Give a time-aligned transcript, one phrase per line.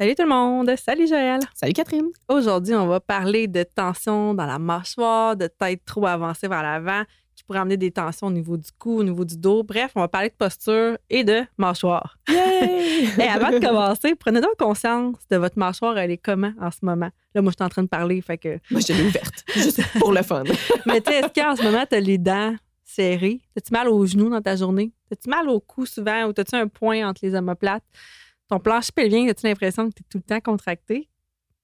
[0.00, 0.72] Salut tout le monde!
[0.82, 1.40] Salut Joël!
[1.52, 2.08] Salut Catherine!
[2.26, 7.02] Aujourd'hui, on va parler de tension dans la mâchoire, de tête trop avancée vers l'avant,
[7.36, 9.62] qui pourrait amener des tensions au niveau du cou, au niveau du dos.
[9.62, 12.16] Bref, on va parler de posture et de mâchoire.
[12.30, 16.78] et avant de commencer, prenez donc conscience de votre mâchoire, elle est comment en ce
[16.80, 17.10] moment?
[17.34, 18.58] Là, moi, je suis en train de parler, fait que...
[18.70, 20.44] Moi, je l'ai ouverte, juste pour le fun.
[20.86, 23.42] Mais tu sais, est-ce qu'en ce moment, tu as les dents serrées?
[23.54, 24.92] As-tu mal aux genoux dans ta journée?
[25.12, 27.84] As-tu mal au cou souvent ou as-tu un point entre les omoplates?
[28.50, 31.08] Ton plancher pelvien, as-tu l'impression que tu es tout le temps contracté?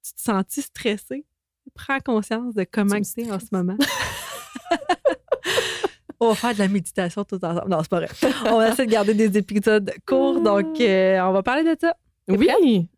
[0.04, 1.26] Tu te sens stressé?
[1.74, 3.76] Prends conscience de comment tu es en ce moment.
[6.20, 7.68] on va faire de la méditation tout ensemble.
[7.68, 8.09] Non, c'est pas vrai.
[8.52, 11.96] On va essayer de garder des épisodes courts, donc euh, on va parler de ça.
[12.29, 12.88] Oui, oui.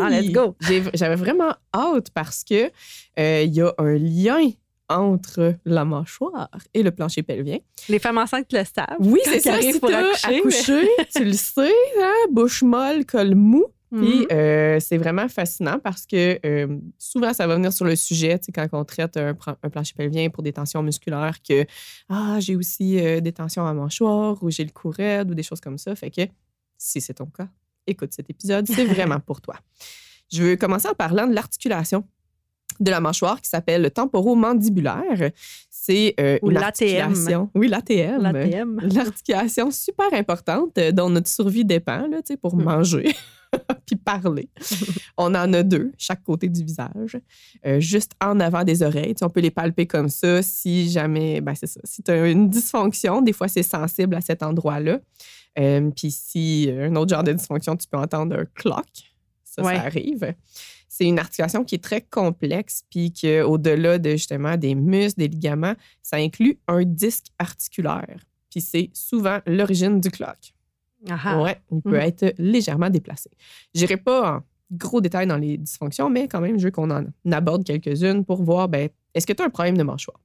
[0.00, 0.54] Ah, let's go.
[0.94, 2.70] J'avais vraiment hâte parce que
[3.18, 4.50] euh, il y a un lien
[4.88, 7.58] entre la mâchoire et le plancher pelvien.
[7.88, 8.96] Les femmes enceintes le savent.
[9.00, 9.60] Oui, c'est ça.
[9.60, 12.12] Si pour accoucher, tu le sais, hein?
[12.30, 13.64] bouche molle, col mou.
[13.92, 14.26] Puis Mhm.
[14.32, 18.46] euh, c'est vraiment fascinant parce que euh, souvent, ça va venir sur le sujet, tu
[18.46, 19.34] sais, quand on traite un
[19.70, 21.64] plancher pelvien pour des tensions musculaires, que
[22.08, 25.44] ah, j'ai aussi euh, des tensions à mâchoire ou j'ai le cou raide ou des
[25.44, 25.94] choses comme ça.
[25.94, 26.22] Fait que
[26.76, 27.48] si c'est ton cas,
[27.86, 29.54] écoute cet épisode, c'est vraiment pour toi.
[30.32, 32.04] Je veux commencer en parlant de l'articulation
[32.80, 35.30] de la mâchoire qui s'appelle le temporomandibulaire.
[35.70, 37.48] C'est euh, une articulation.
[37.54, 38.80] Oui, l'ATM.
[38.94, 42.62] L'articulation super importante euh, dont notre survie dépend là, pour Mm.
[42.64, 43.14] manger
[43.86, 44.48] puis parler.
[45.16, 47.18] On en a deux, chaque côté du visage,
[47.64, 49.14] euh, juste en avant des oreilles.
[49.14, 52.10] Tu sais, on peut les palper comme ça si jamais, ben c'est ça, si tu
[52.10, 54.98] as une dysfonction, des fois c'est sensible à cet endroit-là.
[55.58, 58.84] Euh, puis si un autre genre de dysfonction, tu peux entendre un clock.
[59.44, 59.76] Ça, Ouais.
[59.76, 60.34] ça arrive.
[60.98, 65.74] C'est une articulation qui est très complexe, puis qu'au-delà de justement des muscles, des ligaments,
[66.02, 68.16] ça inclut un disque articulaire.
[68.50, 70.54] Puis c'est souvent l'origine du clock.
[71.10, 71.42] Ah.
[71.42, 71.94] Ouais, il peut Mhm.
[71.96, 73.28] être légèrement déplacé.
[73.74, 74.40] Je n'irai pas en
[74.70, 78.42] gros détail dans les dysfonctions, mais quand même, je veux qu'on en aborde quelques-unes pour
[78.42, 80.18] voir, ben, est-ce que tu as un problème de mâchoire?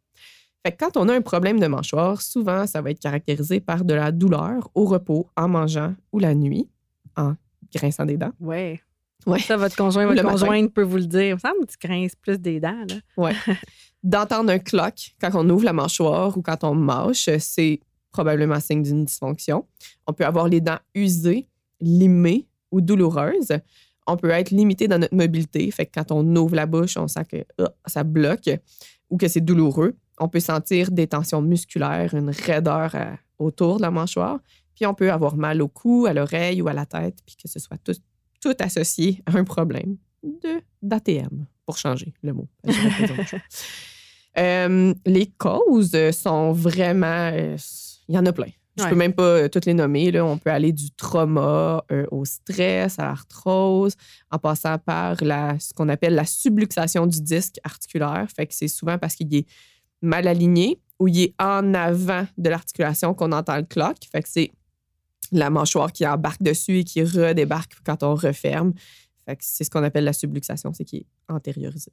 [0.66, 3.84] Fait que quand on a un problème de mâchoire, souvent, ça va être caractérisé par
[3.84, 6.70] de la douleur au repos, en mangeant ou la nuit,
[7.18, 7.34] en
[7.76, 8.32] grinçant des dents.
[8.40, 8.80] Ouais.
[9.26, 9.40] Ouais.
[9.40, 10.38] Ça, votre conjoint, votre le matin.
[10.40, 11.22] conjointe peut vous le dire.
[11.22, 12.96] Il me semble que tu grinces plus des dents, là.
[13.18, 13.34] Ouais.
[14.04, 17.80] D'entendre un cloc quand on ouvre la mâchoire ou quand on mâche, c'est
[18.12, 19.66] probablement signe d'une dysfonction.
[20.08, 21.48] On peut avoir les dents usées,
[21.80, 23.54] limées ou douloureuses.
[24.08, 25.70] On peut être limité dans notre mobilité.
[25.72, 28.50] Fait que quand on ouvre la bouche, on sent que ah, ça bloque
[29.10, 29.96] ou que c'est douloureux.
[30.20, 34.40] On peut sentir des tensions musculaires, une raideur à- autour de la mâchoire.
[34.76, 37.48] Puis on peut avoir mal au cou, à l'oreille ou à la tête, puis que
[37.48, 37.94] ce soit tout,
[38.42, 42.48] tout associé à un problème de d'ATM, pour changer le mot.
[44.38, 47.32] Euh, les causes sont vraiment...
[47.34, 47.58] euh,
[48.08, 48.48] Il y en a plein.
[48.78, 48.90] Je Ouais.
[48.90, 50.10] peux même pas euh, toutes les nommer.
[50.12, 50.26] Là.
[50.26, 53.96] On peut aller du trauma euh, au stress, à l'arthrose,
[54.32, 58.26] en passant par la, ce qu'on appelle la subluxation du disque articulaire.
[58.34, 59.46] Fait que c'est souvent parce qu'il est
[60.02, 63.98] mal aligné ou il est en avant de l'articulation qu'on entend le cloc.
[64.10, 64.52] Fait que c'est
[65.32, 68.74] la mâchoire qui embarque dessus et qui redébarque quand on referme.
[69.40, 71.92] C'est ce qu'on appelle la subluxation, c'est qui est antériorisé.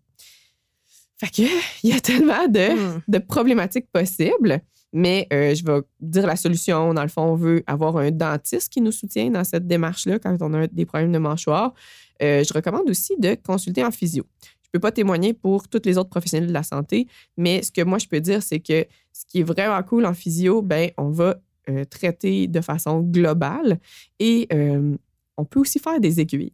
[1.19, 1.43] Fait que
[1.83, 3.01] il y a tellement de, Hmm.
[3.07, 4.61] de problématiques possibles,
[4.93, 6.95] mais euh, je vais dire la solution.
[6.95, 10.37] Dans le fond, on veut avoir un dentiste qui nous soutient dans cette démarche-là quand
[10.41, 11.75] on a des problèmes de mâchoire.
[12.23, 14.25] Euh, je recommande aussi de consulter en physio.
[14.63, 17.07] Je peux pas témoigner pour tous les autres professionnels de la santé,
[17.37, 20.15] mais ce que moi je peux dire, c'est que ce qui est vraiment cool en
[20.15, 21.37] physio, ben on va
[21.69, 23.79] euh, traiter de façon globale
[24.19, 24.97] et euh,
[25.37, 26.53] on peut aussi faire des aiguilles.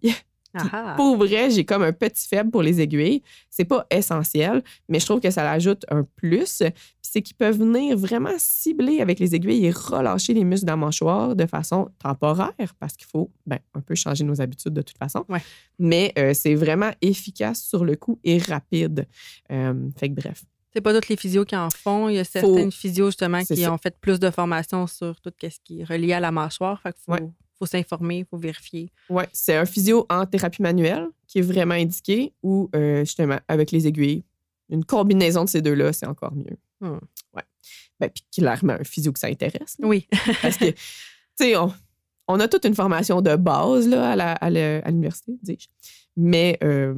[0.55, 0.95] Ah ah.
[0.97, 3.23] Pour vrai, j'ai comme un petit faible pour les aiguilles.
[3.51, 6.59] C'est pas essentiel, mais je trouve que ça l'ajoute un plus.
[6.59, 10.71] Puis c'est qu'ils peuvent venir vraiment cibler avec les aiguilles et relâcher les muscles de
[10.71, 14.83] la mâchoire de façon temporaire parce qu'il faut ben, un peu changer nos habitudes de
[14.83, 15.25] toute façon.
[15.29, 15.43] Ouais.
[15.79, 19.09] Mais euh, c'est vraiment efficace sur le coup et rapide.
[19.51, 20.45] Euh, fait que bref.
[20.75, 22.09] C'est pas toutes les physios qui en font.
[22.09, 23.73] Il y a certaines physios, justement, qui ça.
[23.73, 26.81] ont fait plus de formation sur tout ce qui est relié à la mâchoire.
[26.83, 27.31] Fait qu'il faut, Ouais.
[27.59, 28.91] faut s'informer, il faut vérifier.
[29.09, 33.71] Ouais, c'est un physio en thérapie manuelle qui est vraiment indiqué ou euh, justement avec
[33.71, 34.25] les aiguilles.
[34.69, 36.57] Une combinaison de ces deux-là, c'est encore mieux.
[36.81, 36.99] Hmm.
[37.35, 37.43] Ouais.
[38.01, 39.77] Ben, puis clairement, un physio que ça intéresse.
[39.79, 39.87] là.
[39.87, 40.09] Oui.
[40.43, 40.77] Parce que, tu
[41.37, 41.73] sais, on,
[42.27, 44.11] on a toute une formation de base là,
[44.41, 45.69] à l'université, dis-je.
[46.17, 46.95] Mais euh,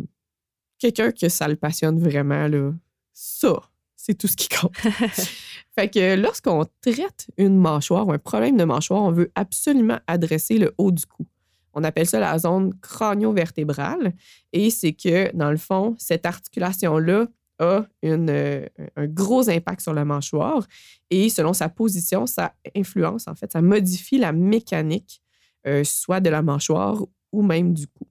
[0.79, 2.73] quelqu'un que ça le passionne vraiment, là,
[3.19, 3.63] ça,
[3.97, 4.77] c'est tout ce qui compte.
[5.75, 10.59] Fait que lorsqu'on traite une mâchoire ou un problème de mâchoire, on veut absolument adresser
[10.59, 11.27] le haut du cou.
[11.73, 14.13] On appelle ça la zone crânio-vertébrale.
[14.53, 17.27] Et c'est que, dans le fond, cette articulation-là
[17.59, 18.67] a euh,
[18.97, 20.67] un gros impact sur la mâchoire.
[21.09, 25.23] Et selon sa position, ça influence, en fait, ça modifie la mécanique,
[25.67, 27.03] euh, soit de la mâchoire
[27.33, 28.07] ou même du cou.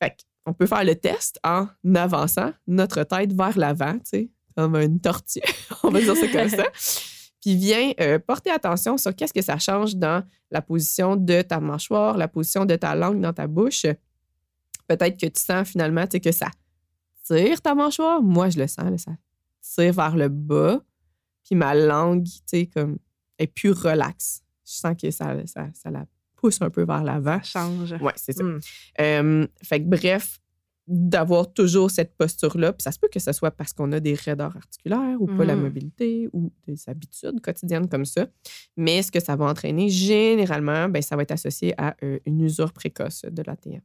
[0.00, 0.16] Fait
[0.50, 5.00] on peut faire le test en avançant notre tête vers l'avant, tu sais, comme une
[5.00, 5.40] tortue,
[5.84, 6.64] on va dire ça comme ça.
[7.40, 11.60] Puis viens euh, porter attention sur qu'est-ce que ça change dans la position de ta
[11.60, 13.86] mâchoire, la position de ta langue dans ta bouche.
[14.88, 16.50] Peut-être que tu sens finalement que ça
[17.24, 18.20] tire ta mâchoire.
[18.20, 19.12] Moi, je le sens, ça
[19.62, 20.82] tire vers le bas.
[21.44, 22.98] Puis ma langue, tu sais, comme,
[23.38, 24.42] est plus relaxe.
[24.66, 26.04] Je sens que ça, ça, la
[26.36, 27.40] pousse un peu vers l'avant.
[27.42, 27.94] change.
[28.00, 28.44] Oui, c'est ça.
[28.44, 28.58] Hmm.
[29.00, 30.39] Euh, fait que bref,
[30.90, 32.72] d'avoir toujours cette posture-là.
[32.72, 35.44] Puis ça se peut que ce soit parce qu'on a des raideurs articulaires ou pas
[35.44, 35.60] la mm.
[35.62, 38.26] mobilité ou des habitudes quotidiennes comme ça.
[38.76, 42.40] Mais ce que ça va entraîner, généralement, ben, ça va être associé à euh, une
[42.40, 43.80] usure précoce de l'ATM.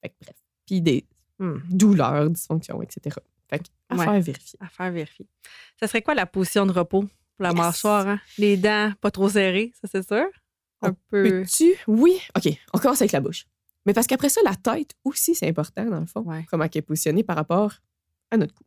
[0.00, 0.36] Fait que, bref.
[0.66, 1.04] Puis des
[1.40, 1.56] mm.
[1.68, 3.16] douleurs, dysfonctions, etc.
[3.48, 4.58] Fait que, à faire vérifier.
[4.62, 5.26] À faire vérifier.
[5.80, 8.06] Ça serait quoi la position de repos pour la mâchoire?
[8.06, 8.20] Hein?
[8.38, 10.26] Les dents pas trop serrées, ça c'est sûr?
[10.82, 11.44] Un peu.
[11.44, 12.20] tu Oui.
[12.36, 13.46] OK, on commence avec la bouche.
[13.86, 16.82] Mais parce qu'après ça, la tête aussi, c'est important, dans le fond, comment elle est
[16.82, 17.74] positionnée par rapport
[18.30, 18.64] à notre cou.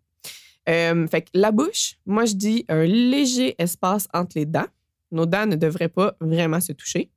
[0.70, 4.68] Euh, fait que la bouche, moi, je dis un léger espace entre les dents.
[5.12, 7.12] Nos dents ne devraient pas vraiment se toucher.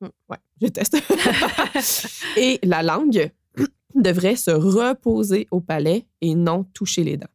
[0.00, 0.08] Hmm.
[0.28, 0.96] Ouais, je teste.
[2.36, 3.30] et la langue
[3.94, 7.28] devrait se reposer au palais et non toucher les dents.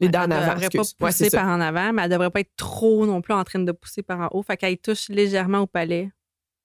[0.00, 0.52] Les dents en avant.
[0.52, 3.06] Elle ne devrait pas pousser par en avant, mais elle ne devrait pas être trop
[3.06, 4.42] non plus en train de pousser par en haut.
[4.42, 6.10] Fait qu'elle touche légèrement au palais.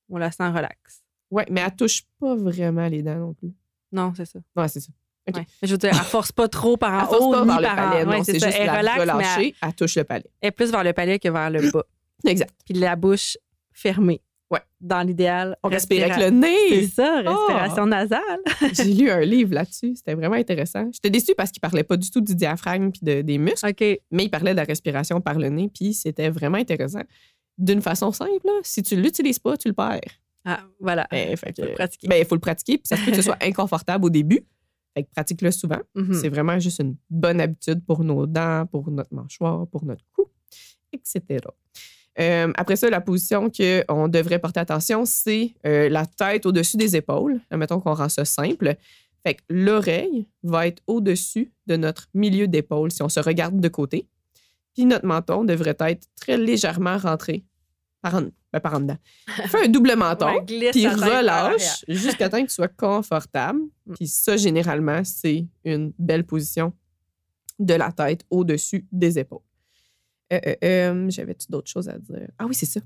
[0.10, 1.03] On la sent relax.
[1.34, 3.52] Oui, mais elle touche pas vraiment les dents non plus.
[3.92, 4.40] Non, c'est ça.
[4.56, 4.92] Oui, c'est ça.
[5.64, 8.34] Je veux dire, elle force pas trop par en haut, ni par, le palais, c'est
[8.34, 9.74] juste elle la relâcher, elle...
[9.74, 10.30] touche le palais.
[10.42, 11.86] Elle est plus vers le palais que vers le bas.
[12.28, 12.54] exact.
[12.66, 13.38] Puis la bouche
[13.72, 14.22] fermée.
[14.52, 14.60] Ouais.
[14.80, 15.58] Dans l'idéal.
[15.64, 16.70] On respire avec le nez.
[16.70, 17.88] C'est ça, respiration oh!
[17.88, 18.22] nasale.
[18.74, 19.94] J'ai lu un livre là-dessus.
[19.96, 20.88] C'était vraiment intéressant.
[20.94, 23.70] J'étais déçue parce qu'il parlait pas du tout du diaphragme puis des muscles.
[23.70, 23.82] OK.
[24.12, 27.02] Mais il parlait de la respiration par le nez, puis c'était vraiment intéressant.
[27.58, 30.02] D'une façon simple, si tu l'utilises pas, tu le perds.
[30.46, 31.08] Ah, voilà.
[31.10, 32.08] Ben, il faut le pratiquer.
[32.08, 32.78] Ben, il faut le pratiquer.
[32.78, 34.46] Puis ça se peut que ce soit inconfortable au début.
[34.94, 35.80] Fait que pratique-le souvent.
[35.96, 36.14] Mm-hmm.
[36.14, 40.28] C'est vraiment juste une bonne habitude pour nos dents, pour notre mâchoire, pour notre cou,
[40.92, 41.40] etc.
[42.20, 46.96] Euh, après ça, la position qu'on devrait porter attention, c'est euh, la tête au-dessus des
[46.96, 47.40] épaules.
[47.52, 48.76] Mettons qu'on rend ça simple.
[49.26, 53.68] Fait que l'oreille va être au-dessus de notre milieu d'épaule si on se regarde de
[53.68, 54.08] côté.
[54.74, 57.46] Puis notre menton devrait être très légèrement rentré
[58.04, 58.22] par en,
[58.52, 58.98] ben, par en dedans.
[59.48, 63.62] Fais un double menton, puis relâche jusqu'à temps que tu sois confortable.
[63.88, 63.94] Mm.
[63.96, 66.74] Puis ça, généralement, c'est une belle position
[67.58, 69.40] de la tête au-dessus des épaules.
[70.34, 72.28] Euh, euh, euh, j'avais-tu d'autres choses à dire?
[72.38, 72.82] Ah oui, c'est ça.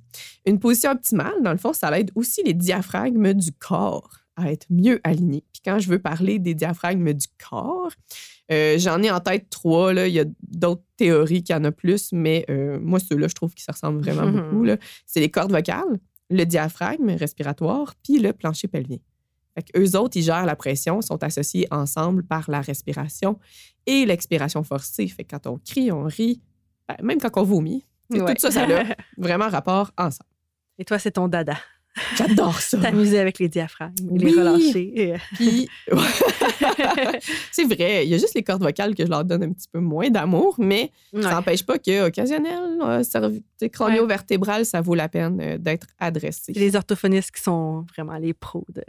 [0.45, 4.67] Une position optimale, dans le fond, ça aide aussi les diaphragmes du corps à être
[4.69, 5.43] mieux alignés.
[5.51, 7.91] Puis quand je veux parler des diaphragmes du corps,
[8.49, 9.93] j'en ai en tête trois.
[9.93, 10.07] Là.
[10.07, 13.53] Il y a d'autres théories qui en a plus, mais euh, moi, ceux-là, je trouve
[13.53, 14.65] qu'ils se ressemblent vraiment beaucoup.
[15.05, 15.99] C'est les cordes vocales,
[16.29, 18.97] le diaphragme respiratoire, puis le plancher pelvien.
[19.55, 23.39] Fait eux autres, ils gèrent la pression, sont associés ensemble par la respiration
[23.85, 25.07] et l'expiration forcée.
[25.07, 26.41] Fait quand on crie, on rit,
[26.87, 28.83] ben, même quand on vomit, tout ça, ça a
[29.17, 30.29] vraiment rapport ensemble.
[30.77, 31.57] Et toi, c'est ton dada.
[32.15, 32.77] J'adore ça.
[32.77, 35.15] T'amuser avec les diaphragmes, les relâcher.
[35.35, 35.69] Puis,
[37.51, 39.67] c'est vrai, il y a juste les cordes vocales que je leur donne un petit
[39.71, 45.39] peu moins d'amour, mais ça n'empêche pas que occasionnel, euh, crânio-vertébral, ça vaut la peine
[45.41, 46.53] euh, d'être adressé.
[46.53, 48.83] Les orthophonistes qui sont vraiment les pros de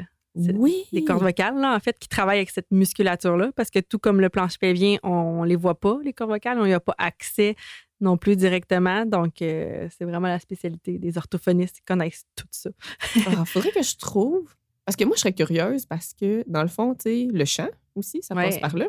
[0.54, 0.84] oui.
[0.92, 4.20] les cordes vocales, là, en fait, qui travaillent avec cette musculature-là, parce que tout comme
[4.20, 6.94] le planche pelvien, on ne les voit pas, les cordes vocales, on n'y a pas
[6.98, 7.56] accès
[8.00, 9.04] non plus directement.
[9.04, 12.70] Donc, euh, c'est vraiment la spécialité des orthophonistes qui connaissent tout ça.
[13.16, 14.54] Il ah, faudrait que je trouve.
[14.84, 17.68] Parce que moi, je serais curieuse parce que, dans le fond, tu sais, le chant
[17.94, 18.86] aussi, ça passe par là.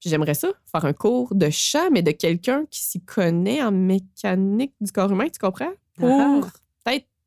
[0.00, 4.74] J'aimerais ça, faire un cours de chant, mais de quelqu'un qui s'y connaît en mécanique
[4.80, 5.72] du corps humain, tu comprends?
[5.94, 6.40] Pour ah.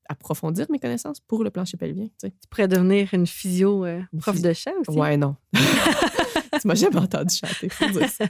[0.09, 2.07] Approfondir mes connaissances pour le plancher pelvien.
[2.19, 4.97] Tu, pourrais devenir une physio euh, prof de chant aussi.
[4.97, 5.35] Ouais, non.
[5.53, 8.25] tu m'as jamais entendu chanter, faut dire ça.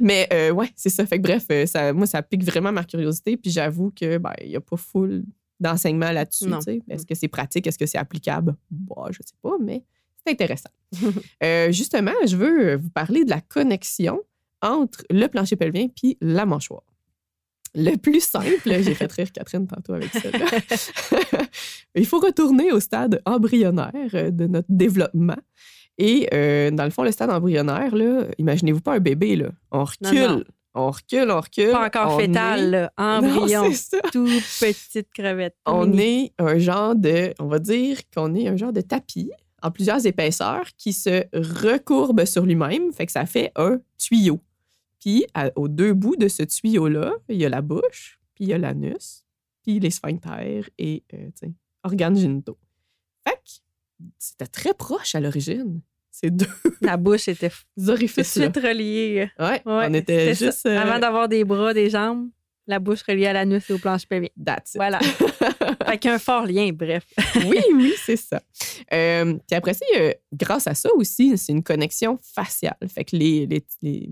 [0.00, 1.04] Mais euh, ouais, c'est ça.
[1.06, 3.36] Fait que bref, euh, ça, moi, ça pique vraiment ma curiosité.
[3.36, 5.24] Puis j'avoue que ben, il n'y a pas full
[5.60, 6.50] d'enseignement là-dessus.
[6.88, 7.66] Est-ce que c'est pratique?
[7.66, 8.56] Est-ce que c'est applicable?
[8.70, 9.84] Bon, je sais pas, mais
[10.24, 10.70] c'est intéressant.
[11.70, 14.20] justement, je veux vous parler de la connexion
[14.62, 16.82] entre le plancher pelvien puis la mâchoire.
[17.74, 20.28] Le plus simple, j'ai fait rire Catherine tantôt avec ça.
[21.94, 25.36] Il faut retourner au stade embryonnaire euh, de notre développement.
[25.98, 27.94] Et euh, dans le fond, le stade embryonnaire,
[28.38, 29.48] imaginez-vous pas un bébé, là.
[29.70, 31.70] on recule On recule, on recule.
[31.70, 33.70] Pas encore fétal, est- embryon,
[34.12, 34.26] tout
[34.60, 35.56] petite crevette.
[35.66, 36.32] On mini.
[36.38, 39.30] est un genre de, on va dire qu'on est un genre de tapis
[39.62, 44.40] en plusieurs épaisseurs qui se recourbe sur lui-même, fait que ça fait un tuyau.
[45.02, 48.48] Puis à- aux deux bouts de ce tuyau-là, il y a la bouche, puis il
[48.50, 49.24] y a l'anus,
[49.64, 51.28] puis les sphincters et euh,
[51.82, 52.56] organes génitaux.
[53.26, 53.50] Fait que
[54.18, 55.80] c'était très proche à l'origine,
[56.12, 56.46] ces deux
[56.82, 59.28] La bouche était f- tout de suite reliée.
[59.40, 60.66] Ouais, Ouais, on était juste.
[60.66, 62.28] euh, Avant d'avoir des bras, des jambes,
[62.68, 64.28] la bouche reliée à l'anus et au planche pelvien.
[64.44, 64.76] that's it.
[64.76, 65.00] Voilà.
[65.86, 67.04] fait qu'il y a un fort lien, bref.
[67.44, 68.40] oui, oui, c'est ça.
[68.92, 69.84] Euh, puis après ça,
[70.32, 72.76] grâce à ça aussi, c'est une connexion faciale.
[72.88, 74.08] Fait que les, les, les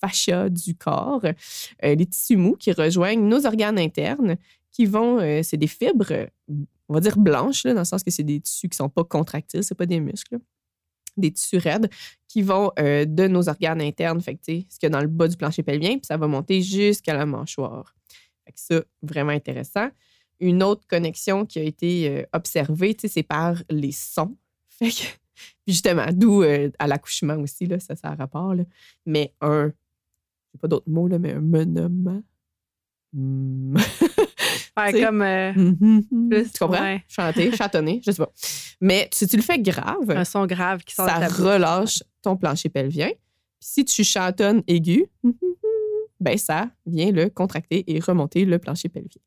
[0.00, 4.36] fascias du corps, euh, les tissus mous qui rejoignent nos organes internes,
[4.70, 6.28] qui vont, euh, c'est des fibres,
[6.88, 9.64] on va dire blanches, dans le sens que c'est des tissus qui sont pas contractiles,
[9.64, 10.38] c'est pas des muscles,
[11.16, 11.90] des tissus raides
[12.28, 15.08] qui vont euh, de nos organes internes, fait que, ce qu'il y a dans le
[15.08, 17.94] bas du plancher pelvien, puis ça va monter jusqu'à la mâchoire.
[18.44, 19.88] Fait que ça, vraiment intéressant
[20.40, 24.36] une autre connexion qui a été observée, c'est par les sons.
[24.68, 25.02] Fait que,
[25.66, 26.44] justement, d'où
[26.78, 28.54] à l'accouchement aussi, là, ça, ça a rapport.
[29.04, 29.72] Mais un,
[30.58, 32.22] pas d'autres mots, là, mais un menement.
[33.14, 36.82] Faire T'sais, comme euh, tu comprends?
[36.82, 37.02] ouais.
[37.08, 38.32] Chanter, chantonner, je sais pas.
[38.80, 42.36] Mais si tu le fais grave, un son grave qui sort de ça relâche ton
[42.36, 43.08] plancher pelvien.
[43.08, 45.06] Puis si tu chantonnes aigu,
[46.20, 49.22] ben ça vient le contracter et remonter le plancher pelvien.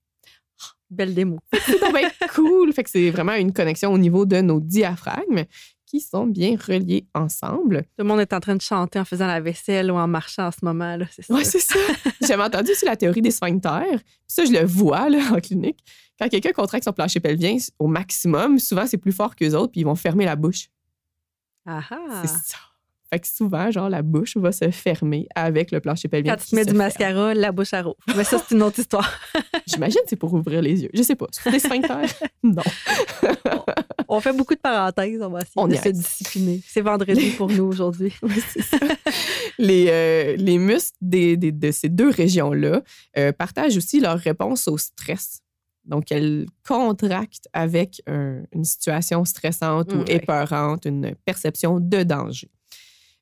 [0.89, 1.39] Belle démo.
[1.53, 2.71] C'est cool.
[2.73, 5.45] Fait que c'est vraiment une connexion au niveau de nos diaphragmes
[5.91, 7.81] qui sont bien reliés ensemble.
[7.81, 10.47] Tout le monde est en train de chanter en faisant la vaisselle ou en marchant
[10.47, 10.95] en ce moment.
[10.95, 11.33] là, C'est ça.
[11.33, 11.77] Oui, c'est ça.
[12.25, 13.99] J'avais entendu aussi la théorie des sphincters.
[14.25, 15.79] Ça, je le vois là, en clinique.
[16.17, 19.81] Quand quelqu'un contracte son plancher pelvien au maximum, souvent, c'est plus fort qu'eux autres, puis
[19.81, 20.69] ils vont fermer la bouche.
[21.65, 21.81] Ah.
[22.21, 22.57] C'est ça.
[23.13, 26.33] Fait que souvent, genre, la bouche va se fermer avec le plancher pelvien.
[26.37, 26.77] Quand tu mets du ferme.
[26.77, 27.97] mascara, la bouche à rouvre.
[28.15, 29.11] Mais ça, c'est une autre histoire.
[29.67, 30.89] J'imagine que c'est pour ouvrir les yeux.
[30.93, 31.27] Je sais pas.
[31.31, 32.07] C'est des sphincters?
[32.43, 32.63] Non.
[34.13, 35.21] On fait beaucoup de parenthèses.
[35.21, 35.95] On va essayer On de se reste.
[35.95, 36.61] discipliner.
[36.67, 38.13] C'est vendredi pour nous aujourd'hui.
[38.23, 38.77] Oui, c'est ça.
[39.57, 42.81] les, euh, les muscles des- des- de ces deux régions-là
[43.17, 45.39] euh, partagent aussi leur réponse au stress.
[45.85, 50.15] Donc, elles contractent avec un- une situation stressante ou ouais.
[50.15, 52.49] épeurante, une perception de danger.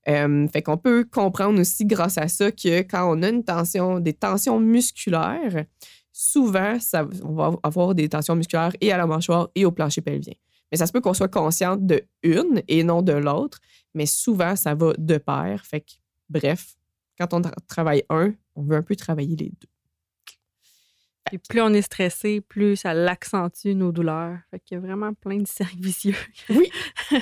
[0.08, 4.00] Euh, fait qu'on peut comprendre aussi grâce à ça que quand on a une tension,
[4.00, 5.66] des tensions musculaires,
[6.12, 10.02] souvent, ça, on va avoir des tensions musculaires et à la mâchoire et au plancher
[10.02, 10.34] pelvien.
[10.72, 13.60] Mais ça se peut qu'on soit consciente de une et non de l'autre,
[13.94, 15.66] mais souvent, ça va de pair.
[15.66, 15.92] Fait que,
[16.30, 16.76] bref,
[17.18, 19.68] quand on tra- travaille un, on veut un peu travailler les deux.
[21.26, 24.40] Puis plus on est stressé, plus ça l'accentue nos douleurs.
[24.50, 26.16] Fait qu'il y a vraiment plein de cercles vicieux.
[26.50, 26.72] Oui.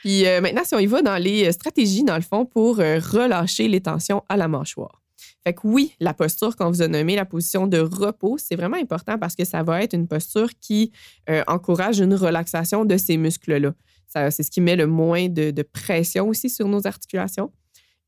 [0.00, 2.80] Puis euh, maintenant, si on y va dans les euh, stratégies, dans le fond, pour
[2.80, 5.01] euh, relâcher les tensions à la mâchoire.
[5.44, 8.76] Fait que oui, la posture qu'on vous a nommée, la position de repos, c'est vraiment
[8.76, 10.92] important parce que ça va être une posture qui
[11.28, 13.74] euh, encourage une relaxation de ces muscles-là.
[14.06, 17.52] Ça- C'est ce qui met le moins de, de pression aussi sur nos articulations.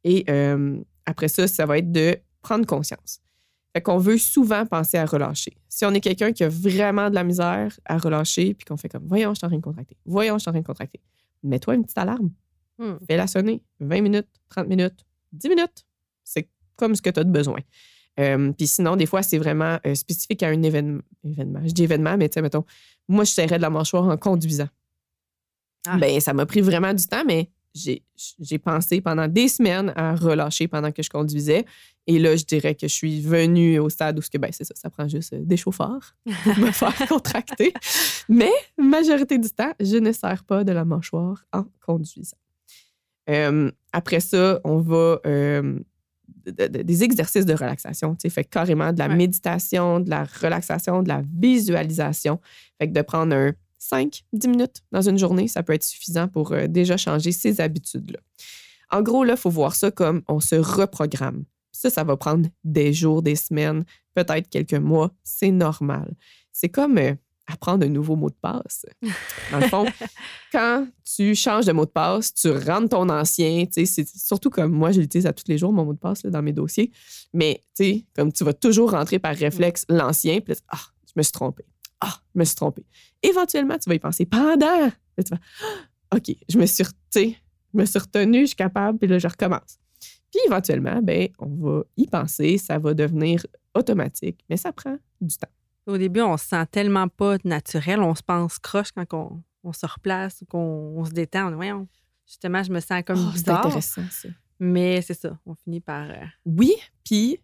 [0.04, 3.20] Et euh, après ça, ça va être de prendre conscience.
[3.72, 5.56] Fait qu'on veut souvent penser à relâcher.
[5.68, 8.88] Si on est quelqu'un qui a vraiment de la misère à relâcher, puis qu'on fait
[8.88, 9.96] comme, voyons, je suis en train de contracter.
[10.06, 11.00] Voyons, je suis en train de contracter.
[11.42, 12.30] Mets-toi une petite alarme.
[12.78, 12.94] Hmm.
[13.08, 13.62] Fais-la sonner.
[13.80, 15.84] 20 minutes, 30 minutes, 10 minutes.
[16.76, 17.60] Comme ce que tu as de besoin.
[18.20, 21.02] Euh, puis sinon, des fois, c'est vraiment euh, spécifique à un événement.
[21.24, 21.60] événement.
[21.64, 22.64] Je dis événement, mais tu sais, mettons,
[23.08, 24.68] moi, je serrais de la mâchoire en conduisant.
[25.86, 25.98] Ah.
[25.98, 30.68] Ben, ça m'a pris vraiment du temps, mais j'ai pensé pendant des semaines à relâcher
[30.68, 31.64] pendant que je conduisais.
[32.06, 34.64] Et là, je dirais que je suis venue au stade où ce que, ben, c'est
[34.64, 36.14] ça, ça prend juste euh, des chauffeurs
[36.44, 37.72] pour me faire contracter.
[38.28, 42.36] Mais, majorité du temps, je ne sers pas de la mâchoire en conduisant.
[43.30, 45.80] Euh, après ça, on va euh,
[46.46, 48.14] de- de- des exercices de relaxation.
[48.14, 49.16] Tu fait carrément de la Ouais.
[49.16, 52.40] méditation, de la relaxation, de la visualisation.
[52.78, 56.52] Fait que de prendre un 5-10 minutes dans une journée, ça peut être suffisant pour
[56.52, 58.18] euh, déjà changer ces habitudes-là.
[58.90, 61.44] En gros, là, il faut voir ça comme on se reprogramme.
[61.72, 65.10] Ça, ça va prendre des jours, des semaines, peut-être quelques mois.
[65.24, 66.14] C'est normal.
[66.52, 67.14] C'est comme euh,
[67.46, 68.86] apprendre un nouveau mot de passe.
[69.50, 69.86] Dans le fond,
[70.52, 73.66] quand tu changes de mot de passe, tu rentres ton ancien.
[73.66, 75.98] tu sais, C'est surtout comme moi, je l'utilise à tous les jours, mon mot de
[75.98, 76.90] passe là, dans mes dossiers.
[77.32, 81.22] Mais tu sais, comme tu vas toujours rentrer par réflexe l'ancien, puis ah, je me
[81.22, 81.64] suis trompé.
[82.00, 82.84] Ah, je me suis trompé.
[83.22, 84.56] Éventuellement, tu vas y penser pendant.
[84.56, 85.38] Là, tu vas,
[86.10, 86.84] Ah, OK, je me suis,
[87.14, 87.34] je
[87.74, 89.78] me suis retenu, je suis capable, puis là, je recommence.
[90.30, 95.36] Puis éventuellement, ben, on va y penser, ça va devenir automatique, mais ça prend du
[95.36, 95.48] temps.
[95.86, 99.72] Au début, on se sent tellement pas naturel, on se pense croche quand on, on
[99.72, 101.52] se replace ou qu'on on se détend.
[101.52, 101.88] On Voyons,
[102.26, 103.66] justement, je me sens comme Oh, c'est bizarre.
[103.66, 104.28] intéressant, ça.
[104.60, 106.08] Mais c'est ça, on finit par.
[106.10, 106.14] euh,
[106.46, 106.74] Oui,
[107.04, 107.38] puis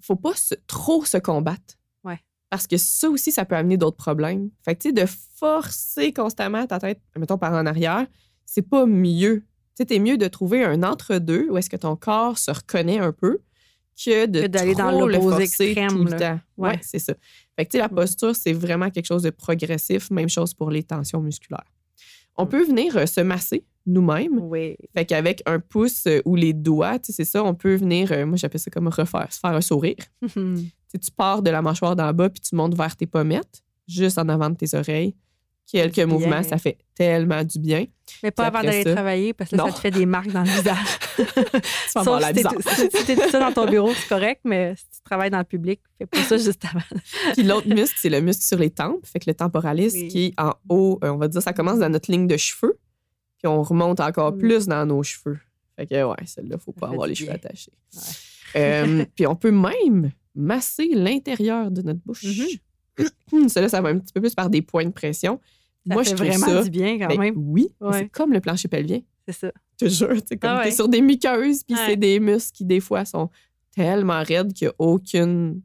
[0.00, 1.74] faut pas se- trop se combattre.
[2.04, 2.20] Ouais.
[2.48, 4.50] Parce que ça aussi, ça peut amener d'autres problèmes.
[4.64, 5.04] Fait que, tu sais, de
[5.36, 8.06] forcer constamment ta tête, mettons, par en arrière,
[8.46, 9.44] c'est pas mieux.
[9.76, 13.12] Tu sais, mieux de trouver un entre-deux où est-ce que ton corps se reconnaît un
[13.12, 13.40] peu
[13.96, 16.40] que de Que d'aller dans trop le l'opposé forcer extrême, tout le temps.
[16.56, 16.80] Ouais, Ouais.
[16.82, 17.14] c'est ça.
[17.56, 17.94] Fait que, tu sais, la Mm.
[17.94, 20.10] posture, c'est vraiment quelque chose de progressif.
[20.10, 21.70] Même chose pour les tensions musculaires.
[22.36, 22.48] On Mm.
[22.48, 24.38] peut venir euh, se masser nous-mêmes.
[24.40, 24.76] Oui.
[24.94, 28.36] Fait qu'avec un pouce euh, ou les doigts, c'est ça, on peut venir, euh, moi
[28.36, 29.96] j'appelle ça comme refaire, se faire un sourire.
[30.94, 34.28] Tu pars de la mâchoire d'en bas puis tu montes vers tes pommettes, juste en
[34.28, 35.16] avant de tes oreilles.
[35.70, 36.06] Quelques Bien.
[36.06, 37.86] mouvements, ça fait tellement du bien.
[38.22, 40.42] Mais pas avant d'aller ça- travailler parce que là, ça te fait des marques dans
[40.42, 40.76] le visage.
[41.16, 41.24] Tu
[42.04, 42.52] Sauf si t'es bizarre.
[42.54, 46.06] tout- seul dans ton bureau, c'est correct, mais si tu travailles dans le public, fais
[46.06, 46.84] pas ça juste avant.
[47.32, 50.08] Puis l'autre muscle, c'est le muscle sur les tempes, fait que le temporalis Oui.
[50.08, 52.78] qui est en haut, euh, on va dire, ça commence dans notre ligne de cheveux,
[53.38, 54.38] puis on remonte encore Mm.
[54.38, 55.38] plus dans nos cheveux.
[55.76, 57.72] Fait que ouais, celle-là, faut pas avoir les cheveux attachés.
[58.56, 62.24] Euh, puis on peut même masser l'intérieur de notre bouche.
[62.24, 62.46] Mhm.
[63.48, 65.40] Cela, ça va un petit peu plus par des points de pression.
[65.86, 66.64] Ça Moi, fait je trouve vraiment ça.
[66.64, 67.34] du bien quand ben même.
[67.36, 67.98] oui, Ouais.
[68.00, 69.00] c'est comme le plancher pelvien.
[69.26, 69.52] C'est ça.
[69.80, 71.82] Je te jure, tu sais, comme Ah t'es sur des muqueuses, puis Ouais.
[71.86, 73.28] c'est des muscles qui, des fois, sont
[73.74, 75.60] tellement raides qu'il n'y a aucune,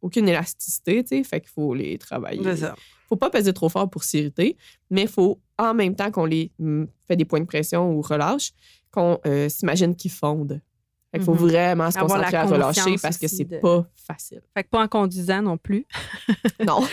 [0.00, 1.24] aucune élasticité, tu sais.
[1.24, 2.42] Fait qu'il faut les travailler.
[2.42, 2.74] C'est ça.
[3.08, 4.56] faut pas peser trop fort pour s'irriter,
[4.90, 8.00] mais il faut, en même temps qu'on les mm, fait des points de pression ou
[8.02, 8.52] relâche,
[8.90, 10.60] qu'on euh, s'imagine qu'ils fondent.
[11.12, 11.38] Fait qu'il faut Mhm.
[11.48, 14.40] vraiment se concentrer à relâcher parce que c'est de- pas facile.
[14.56, 15.86] Fait que pas en conduisant non plus.
[16.66, 16.80] Non.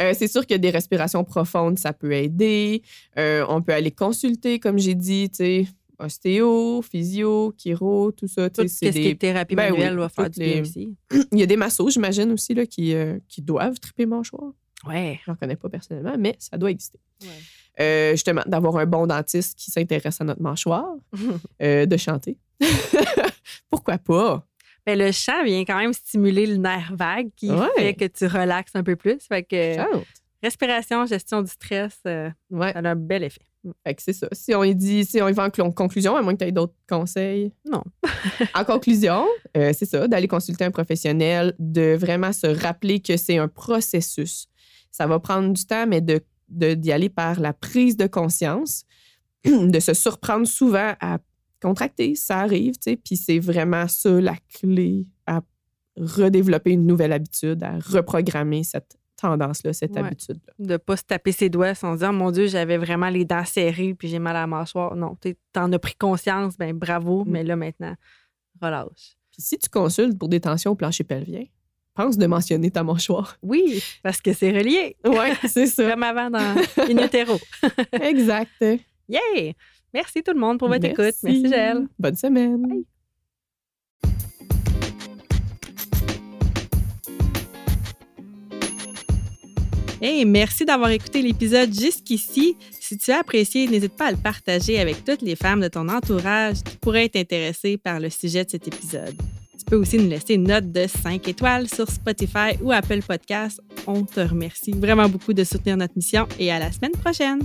[0.00, 2.82] Euh, c'est sûr que des respirations profondes, ça peut aider.
[3.18, 5.66] Euh, on peut aller consulter, comme j'ai dit, tu sais,
[5.98, 8.48] ostéo, physio, chiro, tout ça.
[8.48, 10.60] Tout ce c'est qui des- est thérapie Ben oui, manuelle va faire du bien les-
[10.62, 10.96] aussi.
[11.32, 14.52] Il y a des massos, j'imagine aussi, là, qui, euh, qui doivent triper mâchoire.
[14.88, 15.20] Ouais.
[15.26, 16.98] J'en connais pas personnellement, mais ça doit exister.
[17.78, 20.88] Justement, d'avoir un bon dentiste qui s'intéresse à notre mâchoire,
[21.60, 22.38] de chanter.
[23.70, 24.46] Pourquoi pas?
[24.86, 27.66] Ben, le chant vient quand même stimuler le nerf vague qui Ouais.
[27.76, 29.18] fait que tu relaxes un peu plus.
[29.28, 30.04] Fait que Chante.
[30.42, 33.42] respiration, gestion du stress, euh, Ouais, ça a un bel effet.
[33.86, 34.26] fait que c'est ça.
[34.32, 36.44] Si on y dit, si on y va en cl- conclusion, à moins que tu
[36.48, 37.52] aies d'autres conseils.
[37.70, 37.84] Non.
[38.54, 39.24] en conclusion,
[39.56, 44.46] euh, c'est ça, d'aller consulter un professionnel, de vraiment se rappeler que c'est un processus.
[44.90, 48.84] Ça va prendre du temps, mais de de- d'y aller par la prise de conscience,
[49.44, 51.18] de se surprendre souvent à
[51.62, 55.40] contracter, ça arrive, tu sais, puis c'est vraiment ça la clé à
[55.96, 60.00] redévelopper une nouvelle habitude, à reprogrammer cette tendance-là, cette Ouais.
[60.00, 60.52] habitude-là.
[60.58, 63.44] De pas se taper ses doigts sans se dire, mon Dieu, j'avais vraiment les dents
[63.44, 64.96] serrées puis j'ai mal à la mâchoire.
[64.96, 67.30] Non, tu en as pris conscience, ben bravo, Mm.
[67.30, 67.94] mais là maintenant,
[68.60, 69.16] relâche.
[69.30, 71.44] Puis si tu consultes pour des tensions au plancher pelvien,
[71.94, 73.36] pense de mentionner ta mâchoire.
[73.42, 74.96] Oui, parce que c'est relié.
[75.04, 75.88] Oui, c'est ça.
[75.94, 77.38] Comme avant dans In Utero.
[77.92, 78.50] exact.
[79.08, 79.54] Yay!
[79.94, 81.14] Merci tout le monde pour votre écoute.
[81.22, 81.86] Merci, Gel.
[81.98, 82.62] Bonne semaine.
[82.62, 82.84] Bye.
[90.04, 92.56] Hey, merci d'avoir écouté l'épisode jusqu'ici.
[92.80, 95.88] Si tu as apprécié, n'hésite pas à le partager avec toutes les femmes de ton
[95.88, 99.14] entourage qui pourraient être intéressées par le sujet de cet épisode.
[99.56, 103.60] Tu peux aussi nous laisser une note de 5 étoiles sur Spotify ou Apple Podcasts.
[103.86, 107.38] On te remercie vraiment beaucoup de soutenir notre mission et à la semaine prochaine.